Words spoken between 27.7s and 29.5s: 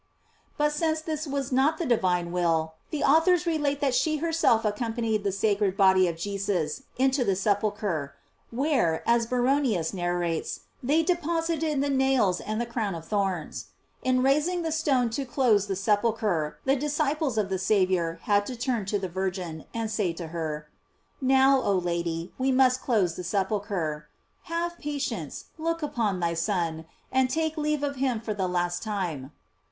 of him for the last time.